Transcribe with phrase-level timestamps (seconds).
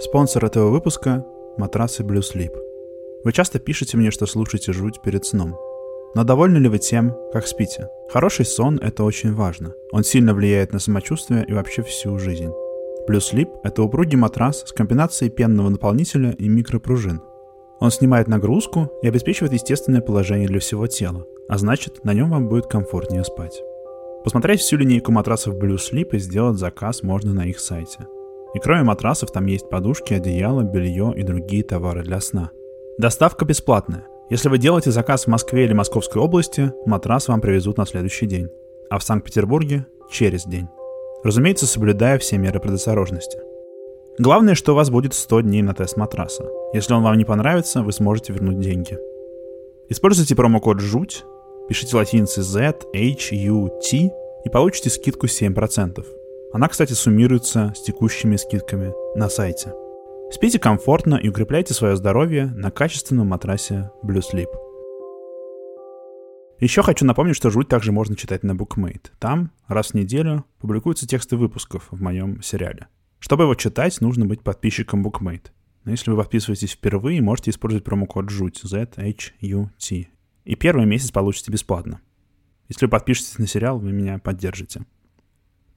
[0.00, 1.26] Спонсор этого выпуска–
[1.58, 2.56] матрасы Blue Sleep.
[3.22, 5.58] Вы часто пишете мне, что слушаете жуть перед сном.
[6.14, 7.90] Но довольны ли вы тем, как спите?
[8.08, 9.74] Хороший сон– это очень важно.
[9.92, 12.50] Он сильно влияет на самочувствие и вообще всю жизнь.
[13.06, 17.20] Blue Sleep– это упругий матрас с комбинацией пенного наполнителя и микропружин.
[17.78, 22.48] Он снимает нагрузку и обеспечивает естественное положение для всего тела, а значит, на нем вам
[22.48, 23.62] будет комфортнее спать.
[24.24, 28.06] Посмотреть всю линейку матрасов Blue Sleep и сделать заказ можно на их сайте.
[28.54, 32.50] И кроме матрасов там есть подушки, одеяло, белье и другие товары для сна.
[32.98, 34.06] Доставка бесплатная.
[34.28, 38.48] Если вы делаете заказ в Москве или Московской области, матрас вам привезут на следующий день.
[38.90, 40.68] А в Санкт-Петербурге– через день.
[41.22, 43.38] Разумеется, соблюдая все меры предосторожности.
[44.18, 46.44] Главное, что у вас будет 100 дней на тест матраса.
[46.72, 48.98] Если он вам не понравится, вы сможете вернуть деньги.
[49.88, 51.24] Используйте промокод «ЖУТЬ»,
[51.68, 54.10] пишите латиницы Z, H, U, T
[54.44, 56.04] и получите скидку 7%.
[56.52, 59.72] Она, кстати, суммируется с текущими скидками на сайте.
[60.32, 64.48] Спите комфортно и укрепляйте свое здоровье на качественном матрасе Blue Sleep.
[66.58, 69.10] Еще хочу напомнить, что жуть также можно читать на Bookmate.
[69.20, 72.88] Там раз в неделю публикуются тексты выпусков в моем сериале.
[73.20, 75.50] Чтобы его читать, нужно быть подписчиком Bookmate.
[75.84, 80.08] Но если вы подписываетесь впервые, можете использовать промокод JUT, Z-H-U-T.
[80.44, 82.00] И первый месяц получите бесплатно.
[82.68, 84.84] Если вы подпишетесь на сериал, вы меня поддержите.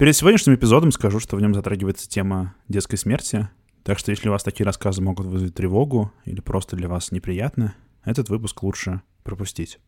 [0.04, 3.48] Перед сегодняшним эпизодом скажу, что в нем затрагивается тема детской смерти,
[3.84, 7.73] так что если у вас такие рассказы могут вызвать тревогу или просто для вас неприятно,
[8.04, 9.80] этот выпуск лучше пропустить.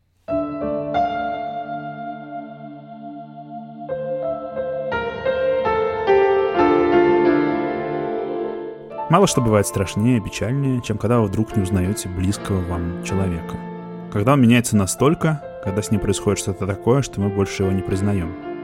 [9.09, 13.59] Мало что бывает страшнее и печальнее, чем когда вы вдруг не узнаете близкого вам человека.
[14.13, 17.81] Когда он меняется настолько, когда с ним происходит что-то такое, что мы больше его не
[17.81, 18.54] признаем.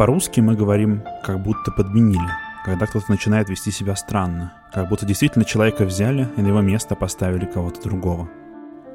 [0.00, 2.30] По-русски мы говорим «как будто подменили»,
[2.64, 6.94] когда кто-то начинает вести себя странно, как будто действительно человека взяли и на его место
[6.94, 8.26] поставили кого-то другого.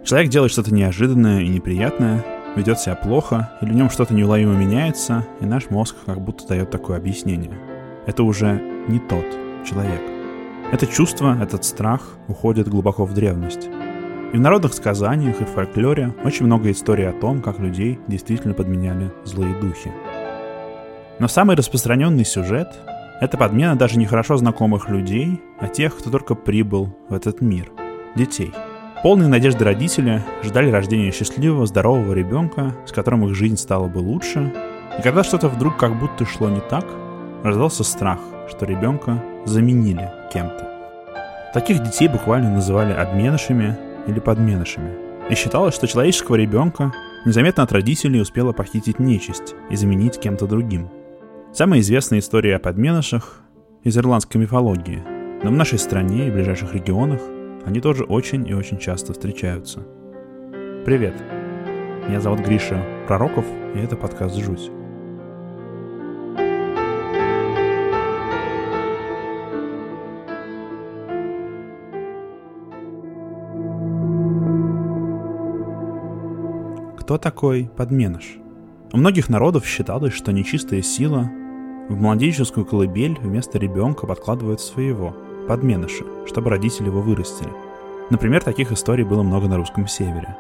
[0.04, 5.28] Человек делает что-то неожиданное и неприятное, ведет себя плохо, или в нем что-то неуловимо меняется,
[5.42, 7.54] и наш мозг как будто дает такое объяснение.
[8.08, 9.28] Это уже не тот
[9.64, 10.02] человек.
[10.72, 13.70] Это чувство, этот страх уходит глубоко в древность.
[14.34, 18.56] И в народных сказаниях и в фольклоре очень много историй о том, как людей действительно
[18.56, 19.92] подменяли злые духи.
[21.20, 22.68] Но самый распространенный сюжет–
[23.22, 27.72] это подмена даже не хорошо знакомых людей, а тех, кто только прибыл в этот мир–
[28.16, 28.54] детей.
[29.02, 34.54] Полные надежды родители ждали рождения счастливого, здорового ребенка, с которым их жизнь стала бы лучше,
[34.98, 36.86] и когда что-то вдруг как будто шло не так,
[37.44, 40.70] раздался страх, что ребенка заменили кем-то.
[41.54, 43.78] Таких детей буквально называли обменышами
[44.08, 44.92] или подменышами.
[45.30, 46.92] И считалось, что человеческого ребенка
[47.26, 50.90] незаметно от родителей успела похитить нечисть и заменить кем-то другим.
[51.56, 53.40] Самая известная история о подменышах
[53.82, 55.02] из ирландской мифологии,
[55.42, 57.22] но в нашей стране и ближайших регионах
[57.64, 59.80] они тоже очень и очень часто встречаются.
[60.84, 61.14] Привет!
[62.10, 64.70] Меня зовут Гриша Пророков, и это подкаст «Жуть».
[77.00, 78.40] Кто такой подменыш?
[78.92, 81.32] У многих народов считалось, что нечистая сила
[81.90, 85.16] в младенческую колыбель вместо ребенка подкладывает своего,
[85.48, 87.50] подменыша, чтобы родители его вырастили.
[88.10, 90.38] Например, таких историй было много на русском севере.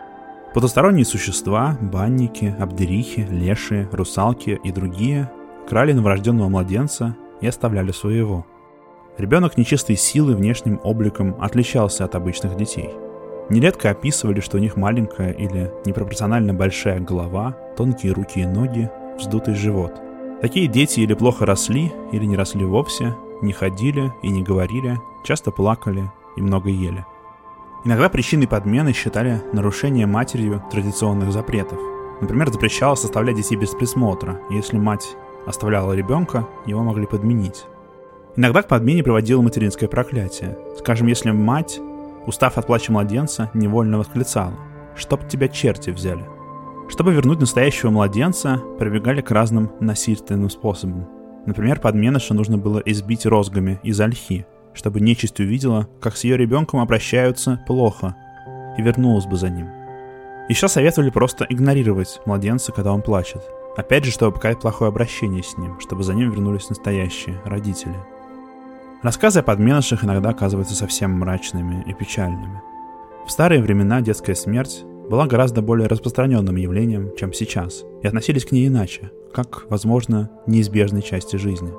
[0.54, 5.32] Потусторонние существа, банники, абдерихи, лешие, русалки и другие
[5.68, 8.46] крали новорожденного младенца и оставляли своего.
[9.18, 12.90] Ребенок нечистой силы внешним обликом отличался от обычных детей–
[13.50, 18.90] Нередко описывали, что у них маленькая или непропорционально большая голова, тонкие руки и ноги,
[19.20, 20.02] вздутый живот.
[20.46, 25.50] Такие дети или плохо росли, или не росли вовсе, не ходили и не говорили, часто
[25.50, 27.04] плакали и много ели.
[27.84, 31.80] Иногда причиной подмены считали нарушение матерью традиционных запретов.
[32.22, 35.16] Например, запрещалось оставлять детей без присмотра, и если мать
[35.48, 37.66] оставляла ребенка, его могли подменить.
[38.36, 40.60] Иногда к подмене приводило материнское проклятие.
[40.78, 41.80] Скажем, если мать
[42.28, 44.54] устав от плача младенца, невольно восклицала
[44.96, 46.35] «Чтоб тебя черти взяли!».
[46.90, 51.08] Чтобы вернуть настоящего младенца, прибегали к разным насильственным способам.
[51.46, 56.80] Например, подменыша нужно было избить розгами из ольхи, чтобы нечисть увидела, как с ее ребенком
[56.80, 58.16] обращаются плохо,
[58.78, 59.70] и вернулась бы за ним.
[60.50, 63.42] Еще советовали просто игнорировать младенца, когда он плачет.
[63.78, 67.96] Опять же, чтобы показать плохое обращение с ним, чтобы за ним вернулись настоящие родители–
[69.06, 72.60] Рассказы о подменышах иногда оказываются совсем мрачными и печальными.
[73.28, 78.52] В старые времена детская смерть была гораздо более распространенным явлением, чем сейчас, и относились к
[78.52, 81.72] ней иначе, как, возможно, неизбежной части жизни.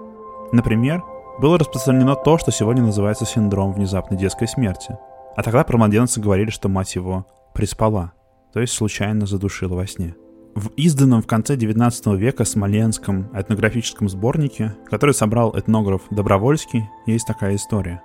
[0.53, 1.03] Например,
[1.41, 4.97] было распространено то, что сегодня называется синдром внезапной детской смерти.
[5.37, 8.13] А тогда про младенца говорили, что мать его приспала,
[8.53, 10.15] то есть случайно задушила во сне.
[10.55, 17.57] В изданном в конце 19 века Смоленском этнографическом сборнике, который собрал этнограф Добровольский, есть такая
[17.57, 18.03] история.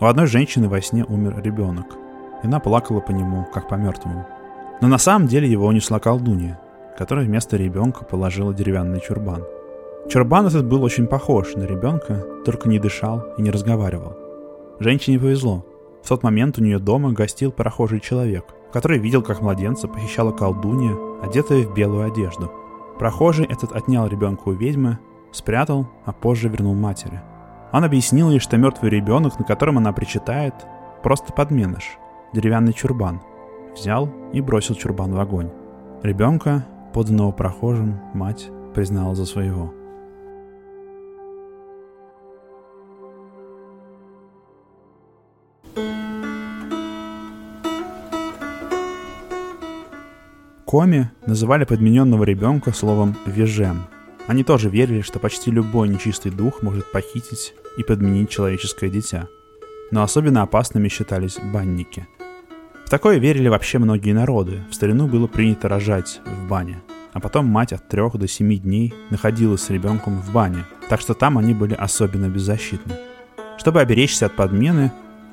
[0.00, 1.98] У одной женщины во сне умер ребенок,
[2.42, 4.26] и она плакала по нему, как по мертвому.
[4.80, 6.60] Но на самом деле его унесла колдунья,
[6.96, 9.44] которая вместо ребенка положила деревянный чурбан.
[10.08, 14.16] Чурбан этот был очень похож на ребенка, только не дышал и не разговаривал.
[14.80, 15.64] Женщине повезло.
[16.02, 20.96] В тот момент у нее дома гостил прохожий человек, который видел, как младенца похищала колдунья,
[21.22, 22.50] одетая в белую одежду.
[22.98, 24.98] Прохожий этот отнял ребенка у ведьмы,
[25.32, 27.20] спрятал, а позже вернул матери.
[27.72, 30.54] Он объяснил ей, что мертвый ребенок, на котором она причитает,
[31.02, 31.98] просто подменыш,
[32.32, 33.20] деревянный чурбан.
[33.74, 35.50] Взял и бросил чурбан в огонь.
[36.02, 39.72] Ребенка, поданного прохожим, мать признала за своего.
[50.70, 53.86] Коми называли подмененного ребенка словом «вежем».
[54.28, 59.26] Они тоже верили, что почти любой нечистый дух может похитить и подменить человеческое дитя.
[59.90, 62.06] Но особенно опасными считались банники.
[62.90, 64.64] Такое верили вообще многие народы.
[64.68, 66.82] В старину было принято рожать в бане.
[67.12, 71.14] А потом мать от трех до семи дней находилась с ребенком в бане, так что
[71.14, 72.94] там они были особенно беззащитны.
[73.58, 74.90] Чтобы оберечься от подмены,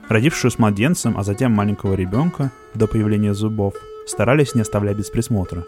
[0.07, 3.73] родившую с младенцем, а затем маленького ребенка до появления зубов,
[4.05, 5.63] старались не оставлять без присмотра.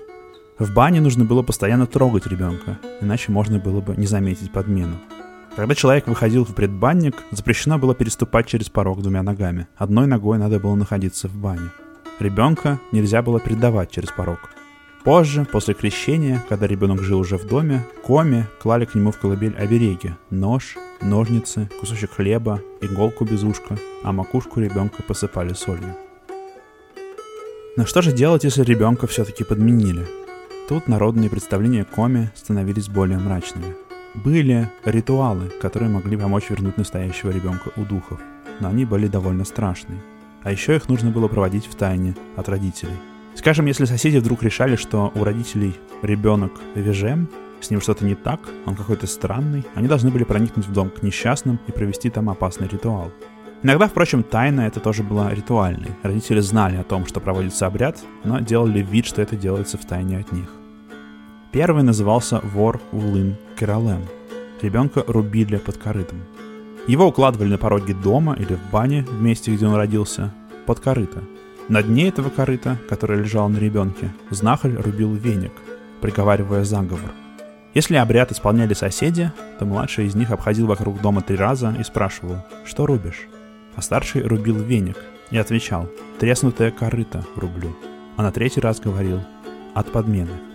[0.60, 4.98] В бане нужно было постоянно трогать ребенка, иначе можно было бы не заметить подмену.
[5.60, 9.68] Когда человек выходил в предбанник, запрещено было переступать через порог двумя ногами.
[9.76, 11.72] Одной ногой надо было находиться в бане.
[12.18, 14.52] Ребенка нельзя было передавать через порог.
[15.04, 19.54] Позже, после крещения, когда ребенок жил уже в доме, коме клали к нему в колыбель
[19.58, 25.94] обереги– нож, ножницы, кусочек хлеба, иголку без ушка, а макушку ребенка посыпали солью.
[27.76, 30.08] Но что же делать, если ребенка все-таки подменили?
[30.70, 33.89] Тут народные представления Коми становились более мрачными.
[34.16, 38.20] Были ритуалы, которые могли помочь вернуть настоящего ребенка у духов,
[38.60, 40.02] но они были довольно страшные.
[40.42, 42.98] А еще их нужно было проводить в тайне от родителей.
[43.36, 47.30] Скажем, если соседи вдруг решали, что у родителей ребенок вежем,
[47.62, 51.04] с ним что-то не так, он какой-то странный, они должны были проникнуть в дом к
[51.04, 53.12] несчастным и провести там опасный ритуал.
[53.62, 55.92] Иногда, впрочем, тайна это тоже была ритуальной.
[56.02, 60.18] Родители знали о том, что проводится обряд, но делали вид, что это делается в тайне
[60.18, 60.50] от них.
[61.52, 64.06] Первый назывался вор Улын Кералем.
[64.62, 66.20] Ребенка рубили под корытом.
[66.88, 70.34] Его укладывали на пороге дома или в бане, в месте, где он родился,
[70.66, 71.24] под корыто.
[71.68, 75.54] На дне этого корыта, которое лежало на ребенке, знахарь рубил веник,
[76.02, 77.12] приговаривая заговор.
[77.74, 82.38] Если обряд исполняли соседи, то младший из них обходил вокруг дома три раза и спрашивал,
[82.66, 83.28] что рубишь?
[83.80, 84.98] а старший рубил веник
[85.32, 85.88] и отвечал
[86.20, 87.74] «треснутое корыто рублю»,
[88.18, 89.22] а на третий раз говорил
[89.74, 90.49] «от подмены».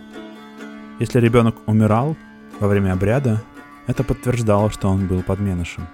[0.99, 2.15] Если ребенок умирал
[2.59, 3.43] во время обряда,
[3.87, 5.87] это подтверждало, что он был подменышем.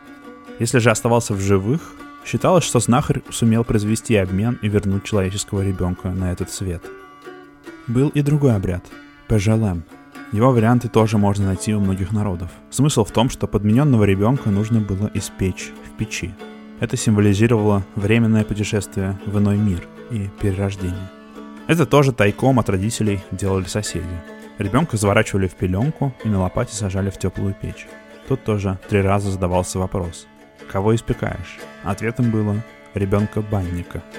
[0.59, 1.93] Если же оставался в живых,
[2.25, 6.83] считалось, что знахарь сумел произвести обмен и вернуть человеческого ребенка на этот свет.
[7.87, 8.85] Был и другой обряд–
[9.27, 9.83] Пежалем.
[10.31, 12.49] Его варианты тоже можно найти у многих народов.
[12.69, 16.33] Смысл в том, что подмененного ребенка нужно было испечь в печи–
[16.81, 21.11] это символизировало временное путешествие в иной мир и перерождение.
[21.67, 24.07] Это тоже тайком от родителей делали соседи.
[24.57, 27.87] Ребенка заворачивали в пеленку и на лопате сажали в теплую печь.
[28.27, 30.27] Тут тоже три раза задавался вопрос.
[30.71, 31.59] Кого испекаешь?
[31.83, 32.55] Ответом было
[32.93, 34.01] ребенка-банника–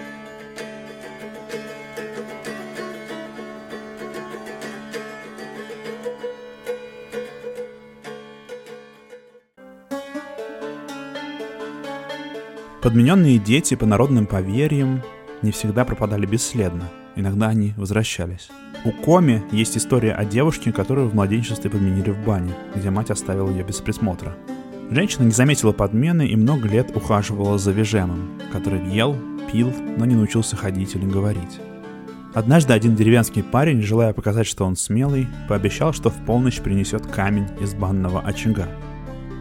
[12.83, 15.03] Подмененные дети по народным поверьям
[15.41, 16.91] не всегда пропадали бесследно.
[17.15, 18.49] Иногда они возвращались.
[18.85, 23.51] У Коми есть история о девушке, которую в младенчестве подменили в бане, где мать оставила
[23.51, 24.35] ее без присмотра.
[24.91, 29.17] Женщина не заметила подмены и много лет ухаживала за Вежемом, который ел,
[29.51, 31.61] пил, но не научился ходить или говорить.
[32.35, 37.49] Однажды один деревенский парень, желая показать, что он смелый, пообещал, что в полночь принесет камень
[37.61, 38.69] из банного очага.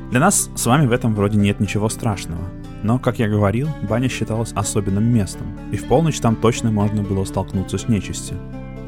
[0.09, 2.49] Для нас с вами в этом вроде нет ничего страшного,
[2.83, 7.25] но, как я говорил, баня считалась особенным местом, и в полночь там точно можно было
[7.25, 8.37] столкнуться с нечистью.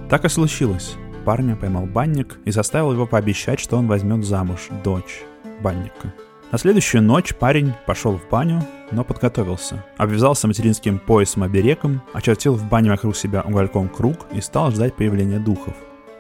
[0.10, 0.96] Так и случилось.
[1.26, 5.24] Парня поймал банник и заставил его пообещать, что он возьмет замуж дочь
[5.62, 6.14] банника.
[6.52, 9.84] На следующую ночь парень пошел в баню, но подготовился.
[9.98, 15.74] Обвязался материнским поясом-оберегом, очертил в бане вокруг себя угольком круг и стал ждать появления духов.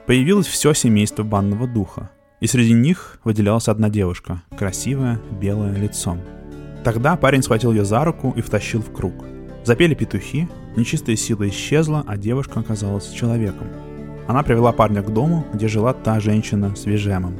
[0.07, 6.19] Появилось все семейство банного духа, и среди них выделялась одна девушка, красивая, белая лицом.
[6.83, 9.13] Тогда парень схватил ее за руку и втащил в круг.
[9.63, 13.67] Запели петухи, нечистая сила исчезла, а девушка оказалась человеком.
[14.27, 17.35] Она привела парня к дому, где жила та женщина с вижемом.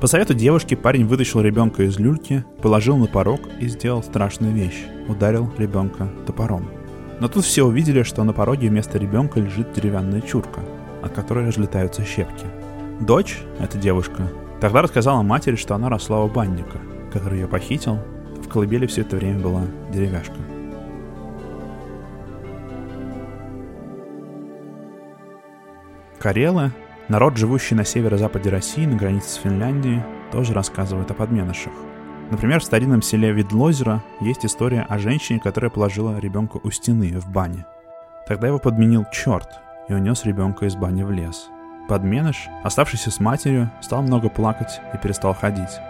[0.00, 4.84] По совету девушки парень вытащил ребенка из люльки, положил на порог и сделал страшную вещь–
[5.08, 6.68] ударил ребенка топором.
[7.20, 10.60] Но тут все увидели, что на пороге вместо ребенка лежит деревянная чурка,
[11.02, 12.46] от которой разлетаются щепки.
[13.00, 14.28] Дочь, эта девушка,
[14.60, 16.78] тогда рассказала матери, что она росла у банника,
[17.12, 17.98] который ее похитил.
[18.48, 19.62] В колыбели все это время была
[19.92, 20.32] деревяшка.
[26.18, 26.72] Карелы,
[27.08, 30.02] народ, живущий на северо-западе России, на границе с Финляндией,
[30.32, 31.74] тоже рассказывают о подменышах.
[32.30, 37.30] Например, в старинном селе Видлозеро есть история о женщине, которая положила ребенка у стены в
[37.30, 37.66] бане.
[38.26, 41.50] Тогда его подменил черт и унес ребенка из бани в лес.
[41.86, 45.80] Подменыш, оставшийся с матерью, стал много плакать и перестал ходить.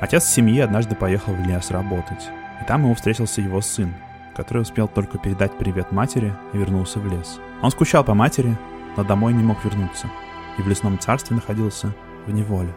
[0.00, 2.28] Отец семьи однажды поехал в лес работать,
[2.60, 3.94] и там ему встретился его сын,
[4.34, 7.40] который успел только передать привет матери и вернулся в лес.
[7.62, 8.56] Он скучал по матери,
[8.96, 10.08] но домой не мог вернуться,
[10.58, 11.94] и в лесном царстве находился
[12.26, 12.74] в неволе.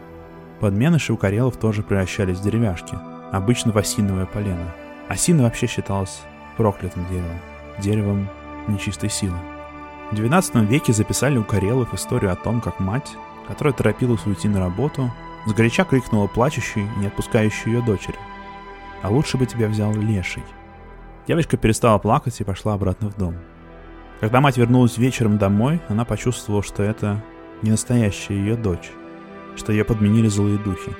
[0.61, 2.97] Подменыши у карелов тоже превращались в деревяшки,
[3.33, 4.73] обычно в осиновое полено.
[5.09, 6.21] Осина вообще считалась
[6.55, 7.39] проклятым деревом,
[7.79, 8.29] деревом
[8.67, 9.37] нечистой силы.
[10.11, 13.11] В XII веке записали у карелов историю о том, как мать,
[13.47, 15.11] которая торопилась уйти на работу,
[15.45, 18.17] сгоряча крикнула плачущей и не отпускающей ее дочери.
[19.01, 20.43] «А лучше бы тебя взял леший».
[21.27, 23.35] Девочка перестала плакать и пошла обратно в дом.
[24.19, 27.23] Когда мать вернулась вечером домой, она почувствовала, что это
[27.61, 28.91] не настоящая ее дочь,
[29.55, 30.91] что ее подменили злые духи.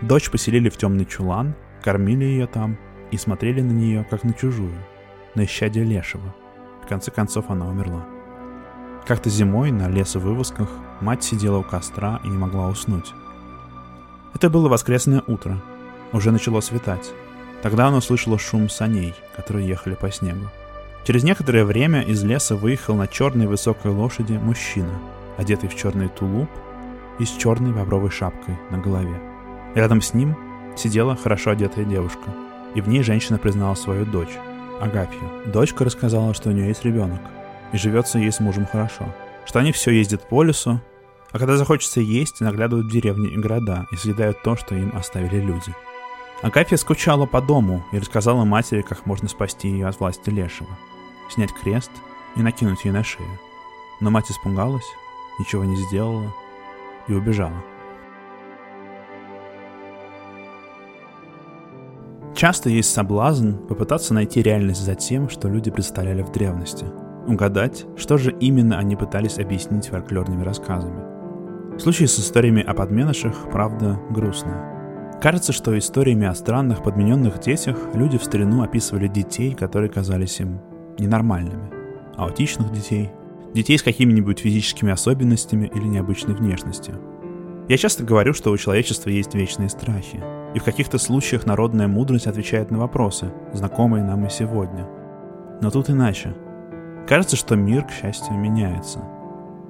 [0.00, 2.76] Дочь поселили в темный чулан, кормили ее там
[3.10, 4.74] и смотрели на нее, как на чужую,
[5.34, 6.34] на исчадие лешего.
[6.82, 8.04] В конце концов она умерла.
[9.06, 10.70] Как-то зимой на лесовывозках
[11.00, 13.12] мать сидела у костра и не могла уснуть.
[14.34, 15.60] Это было воскресное утро.
[16.12, 17.12] Уже начало светать.
[17.62, 20.50] Тогда она услышала шум саней, которые ехали по снегу.
[21.04, 24.98] Через некоторое время из леса выехал на черной высокой лошади мужчина,
[25.36, 26.48] одетый в черный тулуп
[27.18, 29.20] и с черной бобровой шапкой на голове.
[29.74, 30.36] Рядом с ним
[30.76, 32.34] сидела хорошо одетая девушка,
[32.74, 34.36] и в ней женщина признала свою дочь,
[34.80, 35.30] Агапью.
[35.46, 37.20] Дочка рассказала, что у нее есть ребенок,
[37.72, 39.04] и живется ей с мужем хорошо,
[39.44, 40.80] что они все ездят по лесу,
[41.34, 45.40] а когда захочется есть, наглядывают в деревни и города и съедают то, что им оставили
[45.40, 45.74] люди.
[46.42, 50.70] Агапья скучала по дому и рассказала матери, как можно спасти ее от власти Лешего–
[51.30, 51.90] снять крест
[52.36, 53.28] и накинуть ей на шею.
[54.00, 54.84] Но мать испугалась,
[55.40, 56.32] ничего не сделала
[57.08, 57.64] и убежала.
[62.36, 66.86] Часто есть соблазн попытаться найти реальность за тем, что люди представляли в древности.
[67.26, 71.13] Угадать, что же именно они пытались объяснить фольклорными рассказами.
[71.76, 75.18] В с историями о подменышах, правда, грустная.
[75.20, 80.60] Кажется, что историями о странных подмененных детях люди в старину описывали детей, которые казались им
[80.98, 81.70] ненормальными,
[82.16, 83.10] аутичных детей,
[83.54, 86.94] детей с какими-нибудь физическими особенностями или необычной внешностью.
[87.68, 90.22] Я часто говорю, что у человечества есть вечные страхи,
[90.54, 94.86] и в каких-то случаях народная мудрость отвечает на вопросы, знакомые нам и сегодня.
[95.60, 96.34] Но тут иначе.
[97.08, 99.00] Кажется, что мир, к счастью, меняется.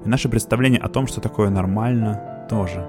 [0.04, 2.86] И наше представление о том, что такое нормально, тоже.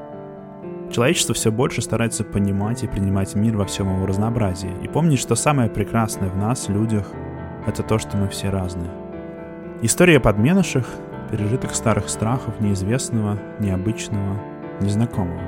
[0.92, 5.36] Человечество все больше старается понимать и принимать мир во всем его разнообразии, и помнить, что
[5.36, 7.08] самое прекрасное в нас, людях,
[7.66, 8.92] это то, что мы все разные.
[9.82, 10.88] История подменыших—
[11.32, 14.40] пережиток старых страхов, неизвестного, необычного,
[14.80, 15.42] незнакомого.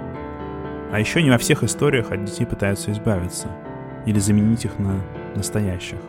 [0.91, 3.47] А еще не во всех историях от детей пытаются избавиться
[4.05, 5.01] или заменить их на
[5.35, 5.99] настоящих.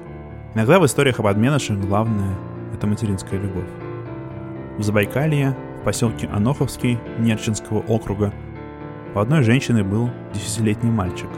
[0.54, 2.34] Иногда в историях об подменышах главное—
[2.74, 3.87] это материнская любовь.
[4.78, 8.32] В Забайкалье, в поселке Аноховский Нерчинского округа,
[9.14, 11.28] у одной женщины был десятилетний мальчик,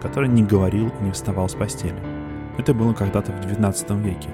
[0.00, 1.98] который не говорил и не вставал с постели—
[2.58, 4.30] это было когда-то в 19 веке.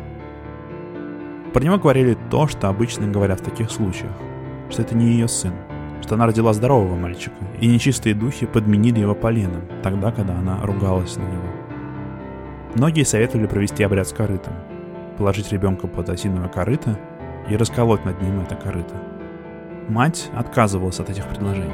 [1.52, 4.12] Про него говорили то, что обычно говорят в таких случаях,
[4.70, 5.52] что это не ее сын,
[6.00, 11.16] что она родила здорового мальчика, и нечистые духи подменили его поленом, тогда, когда она ругалась
[11.16, 11.48] на него.
[12.74, 14.54] Многие советовали провести обряд с корытом,
[15.18, 16.98] положить ребенка под осиновое корыто
[17.48, 18.96] и расколоть над ним это корыто.
[19.88, 21.72] Мать отказывалась от этих предложений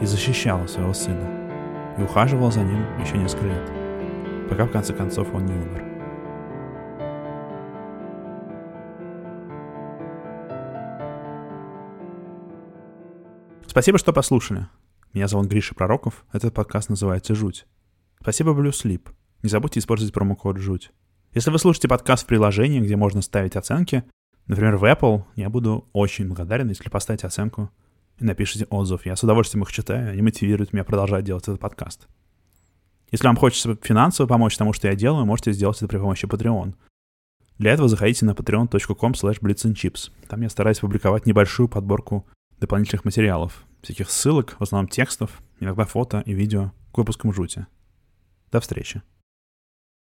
[0.00, 1.28] и защищала своего сына,
[1.98, 3.82] и ухаживала за ним еще несколько лет
[4.52, 5.82] пока в конце концов он не умер.
[13.66, 14.68] Спасибо, что послушали.
[15.14, 16.26] Меня зовут Гриша Пророков.
[16.34, 17.66] Этот подкаст называется «Жуть».
[18.20, 19.08] Спасибо Blue Sleep.
[19.42, 20.92] Не забудьте использовать промокод «Жуть».
[21.32, 24.04] Если вы слушаете подкаст в приложении, где можно ставить оценки,
[24.46, 27.70] например, в Apple, я буду очень благодарен, если поставите оценку
[28.18, 29.06] и напишите отзыв.
[29.06, 32.08] Я с удовольствием их читаю, они мотивируют меня продолжать делать этот подкаст.
[33.10, 36.74] Если вам хочется финансово помочь тому, что я делаю, можете сделать это при помощи Patreon.
[37.58, 42.26] Для этого заходите на patreon.com slash Там я стараюсь публиковать небольшую подборку
[42.58, 47.66] дополнительных материалов, всяких ссылок, в основном текстов, иногда фото и видео к выпускам жути.
[48.50, 49.02] До встречи.